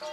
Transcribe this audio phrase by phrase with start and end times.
[0.00, 0.12] This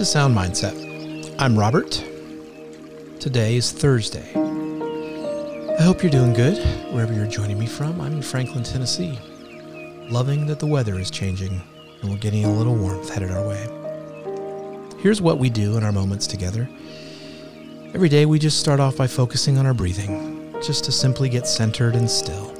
[0.00, 1.34] is Sound Mindset.
[1.38, 2.04] I'm Robert.
[3.20, 4.30] Today is Thursday.
[5.78, 6.58] I hope you're doing good
[6.92, 8.02] wherever you're joining me from.
[8.02, 9.18] I'm in Franklin, Tennessee.
[10.10, 11.62] Loving that the weather is changing
[12.02, 13.66] and we're getting a little warmth headed our way.
[15.00, 16.68] Here's what we do in our moments together.
[17.94, 21.46] Every day we just start off by focusing on our breathing, just to simply get
[21.46, 22.52] centered and still.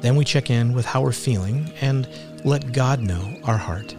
[0.00, 2.08] Then we check in with how we're feeling and
[2.42, 3.94] let God know our heart.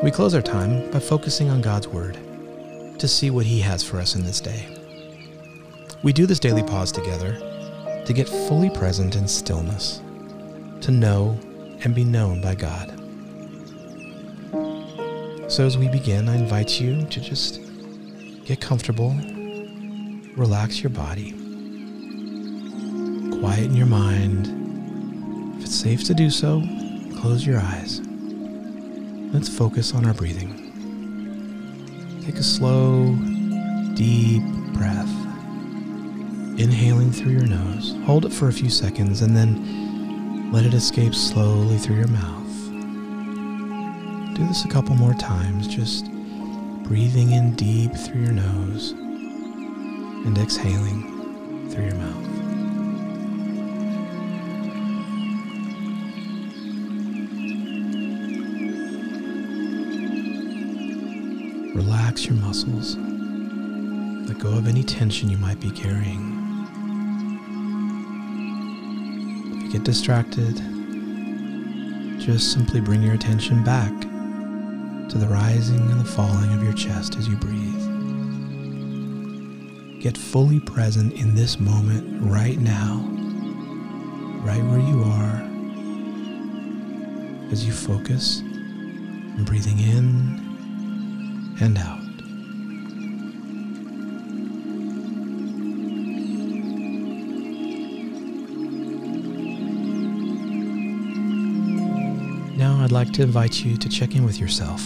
[0.00, 2.16] We close our time by focusing on God's Word
[3.00, 4.64] to see what He has for us in this day.
[6.04, 7.32] We do this daily pause together
[8.06, 10.02] to get fully present in stillness,
[10.82, 11.36] to know
[11.82, 12.90] and be known by God.
[15.50, 17.63] So, as we begin, I invite you to just
[18.44, 19.16] get comfortable,
[20.36, 21.30] relax your body,
[23.40, 25.56] quieten your mind.
[25.58, 26.62] If it's safe to do so,
[27.16, 28.00] close your eyes.
[29.32, 30.60] Let's focus on our breathing.
[32.24, 33.14] Take a slow,
[33.94, 34.42] deep
[34.74, 35.10] breath.
[36.58, 37.96] Inhaling through your nose.
[38.04, 42.42] Hold it for a few seconds and then let it escape slowly through your mouth.
[44.36, 46.06] Do this a couple more times, just
[46.84, 52.24] breathing in deep through your nose and exhaling through your mouth.
[61.74, 62.96] Relax your muscles.
[64.28, 66.32] Let go of any tension you might be carrying.
[69.56, 70.56] If you get distracted,
[72.20, 73.90] just simply bring your attention back
[75.08, 77.82] to the rising and the falling of your chest as you breathe.
[80.00, 83.00] Get fully present in this moment right now,
[84.44, 85.42] right where you are,
[87.50, 92.03] as you focus on breathing in and out.
[102.56, 104.80] Now, I'd like to invite you to check in with yourself.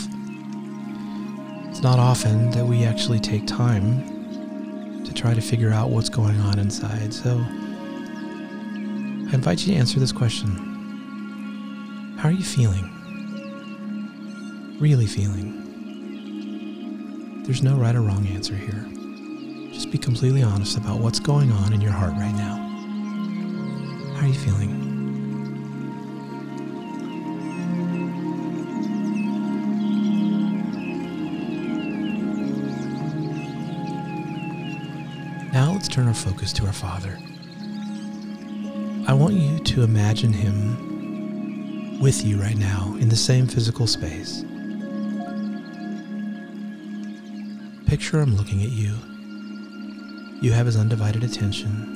[1.68, 6.40] It's not often that we actually take time to try to figure out what's going
[6.40, 10.48] on inside, so I invite you to answer this question
[12.18, 12.88] How are you feeling?
[14.80, 15.54] Really feeling?
[17.44, 18.86] There's no right or wrong answer here.
[19.74, 22.56] Just be completely honest about what's going on in your heart right now.
[24.14, 24.88] How are you feeling?
[35.53, 37.19] Now let's turn our focus to our Father.
[39.06, 44.44] I want you to imagine Him with you right now in the same physical space.
[47.87, 48.94] Picture him looking at you.
[50.41, 51.94] You have his undivided attention.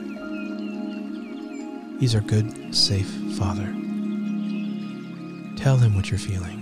[2.00, 3.66] He's our good, safe Father.
[5.56, 6.58] Tell him what you're feeling.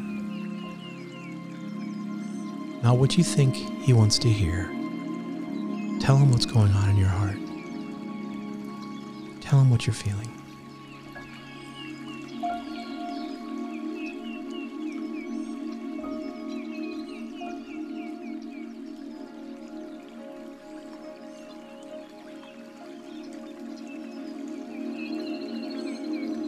[2.82, 4.68] Not what you think he wants to hear.
[6.10, 7.38] Tell him what's going on in your heart.
[9.40, 10.26] Tell him what you're feeling.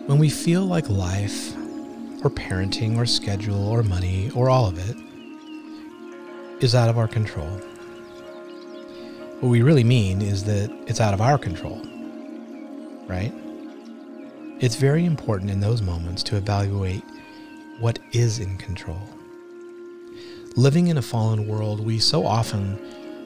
[0.08, 1.54] When we feel like life,
[2.24, 4.96] or parenting, or schedule, or money, or all of it
[6.60, 7.60] is out of our control,
[9.42, 11.82] what we really mean is that it's out of our control,
[13.08, 13.34] right?
[14.60, 17.02] It's very important in those moments to evaluate
[17.80, 19.02] what is in control.
[20.54, 22.78] Living in a fallen world, we so often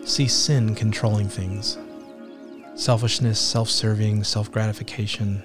[0.07, 1.77] see sin controlling things
[2.77, 5.43] selfishness, self serving, self gratification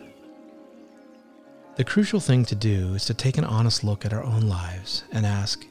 [1.76, 5.04] the crucial thing to do is to take an honest look at our own lives
[5.12, 5.66] and ask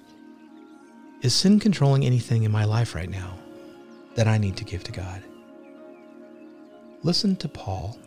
[1.22, 3.38] Is sin controlling anything in my life right now
[4.20, 5.22] that I need to give to God?
[7.02, 7.98] Listen to Paul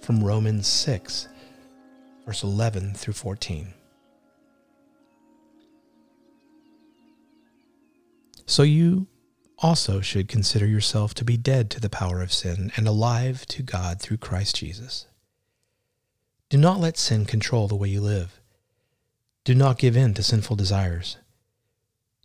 [0.00, 1.28] from Romans 6,
[2.24, 3.74] verse 11 through 14.
[8.46, 9.08] So you
[9.58, 13.62] also should consider yourself to be dead to the power of sin and alive to
[13.62, 15.04] God through Christ Jesus.
[16.48, 18.40] Do not let sin control the way you live.
[19.44, 21.18] Do not give in to sinful desires.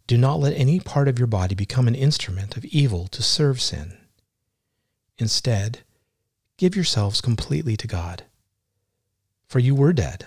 [0.05, 3.61] Do not let any part of your body become an instrument of evil to serve
[3.61, 3.97] sin.
[5.17, 5.79] Instead,
[6.57, 8.23] give yourselves completely to God.
[9.47, 10.25] For you were dead,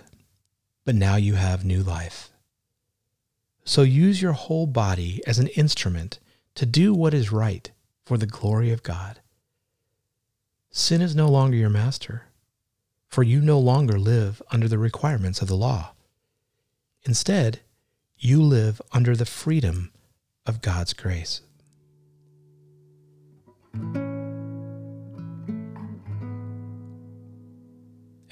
[0.85, 2.31] but now you have new life.
[3.65, 6.21] So use your whole body as an instrument
[6.55, 7.71] to do what is right
[8.05, 9.21] for the glory of God.
[10.71, 12.27] Sin is no longer your master,
[13.09, 15.93] for you no longer live under the requirements of the law.
[17.05, 17.61] Instead,
[18.19, 19.93] you live under the freedom
[20.47, 21.43] of God's grace.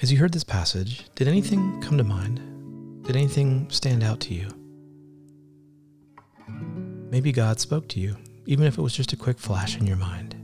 [0.01, 2.41] As you heard this passage, did anything come to mind?
[3.03, 4.49] Did anything stand out to you?
[7.11, 9.97] Maybe God spoke to you, even if it was just a quick flash in your
[9.97, 10.35] mind.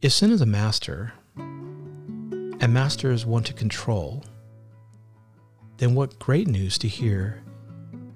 [0.00, 4.24] If sin is a master, and masters want to control,
[5.80, 7.42] then what great news to hear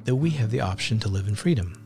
[0.04, 1.82] that we have the option to live in freedom.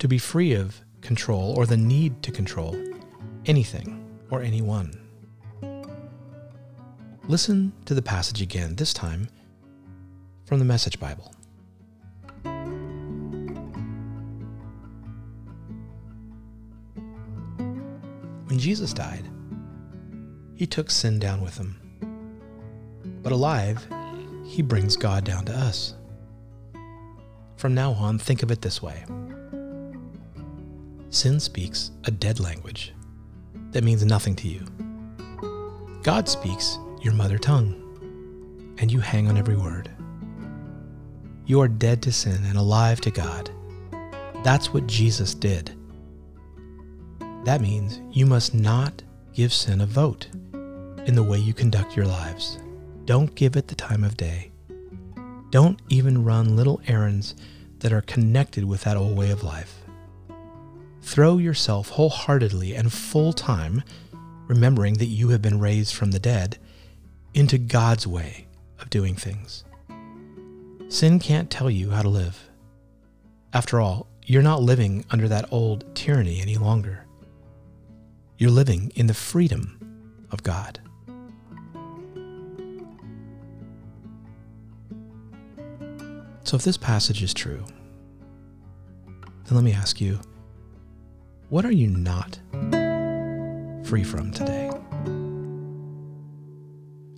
[0.00, 2.76] To be free of control or the need to control
[3.46, 5.00] anything or anyone.
[7.28, 9.28] Listen to the passage again, this time
[10.44, 11.32] from the Message Bible.
[18.48, 19.30] When Jesus died,
[20.56, 21.83] he took sin down with him.
[23.24, 23.84] But alive,
[24.44, 25.94] he brings God down to us.
[27.56, 29.04] From now on, think of it this way
[31.08, 32.92] Sin speaks a dead language
[33.70, 34.64] that means nothing to you.
[36.02, 37.74] God speaks your mother tongue,
[38.78, 39.90] and you hang on every word.
[41.46, 43.50] You are dead to sin and alive to God.
[44.42, 45.72] That's what Jesus did.
[47.44, 50.28] That means you must not give sin a vote
[51.06, 52.58] in the way you conduct your lives.
[53.04, 54.50] Don't give it the time of day.
[55.50, 57.34] Don't even run little errands
[57.80, 59.82] that are connected with that old way of life.
[61.02, 63.82] Throw yourself wholeheartedly and full time,
[64.46, 66.58] remembering that you have been raised from the dead,
[67.34, 68.46] into God's way
[68.80, 69.64] of doing things.
[70.88, 72.48] Sin can't tell you how to live.
[73.52, 77.04] After all, you're not living under that old tyranny any longer.
[78.38, 80.80] You're living in the freedom of God.
[86.54, 87.64] So, if this passage is true,
[89.08, 90.20] then let me ask you
[91.48, 92.38] what are you not
[93.84, 94.70] free from today?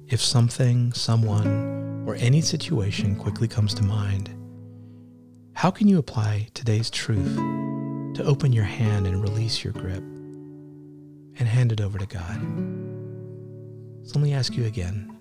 [0.08, 4.30] If something, someone, or any situation quickly comes to mind,
[5.52, 11.40] how can you apply today's truth to open your hand and release your grip and
[11.40, 12.40] hand it over to God?
[14.08, 15.12] So let me ask you again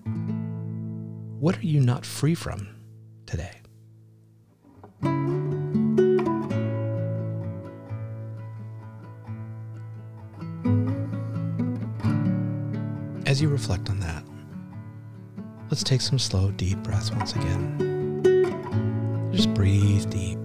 [1.38, 2.66] what are you not free from
[3.26, 3.60] today?
[13.36, 14.24] As you reflect on that,
[15.68, 18.22] let's take some slow, deep breaths once again.
[19.30, 20.38] Just breathe deep.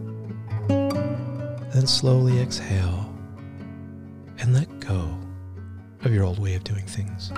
[0.67, 3.15] Then slowly exhale
[4.39, 5.17] and let go
[6.03, 7.31] of your old way of doing things.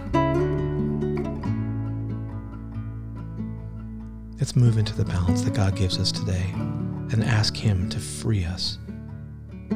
[4.39, 8.43] Let's move into the balance that God gives us today and ask Him to free
[8.43, 8.79] us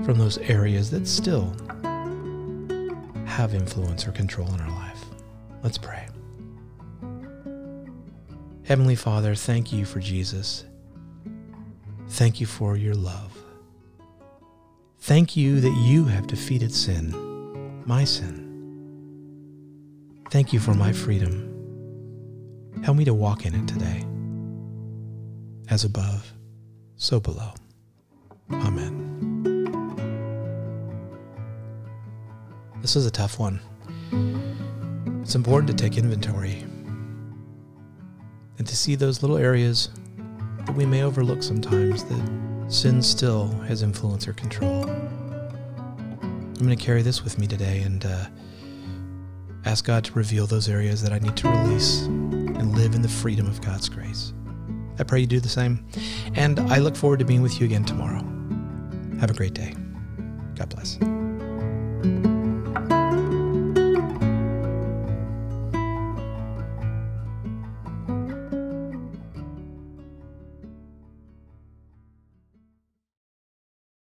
[0.03, 1.55] from those areas that still
[3.27, 5.06] have influence or control in our life.
[5.67, 6.07] Let's pray.
[8.63, 10.63] Heavenly Father, thank you for Jesus.
[12.07, 13.37] Thank you for your love.
[14.99, 17.11] Thank you that you have defeated sin,
[17.85, 18.45] my sin.
[20.31, 21.51] Thank you for my freedom.
[22.85, 24.05] Help me to walk in it today.
[25.69, 26.31] As above,
[26.95, 27.51] so below.
[28.53, 29.03] Amen.
[32.79, 33.59] This is a tough one.
[35.27, 36.63] It's important to take inventory
[38.57, 39.89] and to see those little areas
[40.59, 44.89] that we may overlook sometimes that sin still has influence or control.
[44.89, 48.27] I'm going to carry this with me today and uh,
[49.65, 53.09] ask God to reveal those areas that I need to release and live in the
[53.09, 54.31] freedom of God's grace.
[54.97, 55.85] I pray you do the same.
[56.35, 58.23] And I look forward to being with you again tomorrow.
[59.19, 59.75] Have a great day.
[60.55, 60.97] God bless.